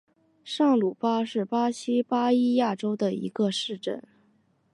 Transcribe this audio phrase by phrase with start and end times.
[0.43, 0.65] 上
[0.97, 4.01] 巴鲁是巴西巴伊亚州的一个市镇。